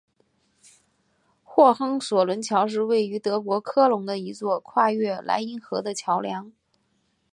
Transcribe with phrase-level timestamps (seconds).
[1.43, 6.51] 霍亨索伦桥是位于德国科隆的一座跨越莱茵河的桥梁。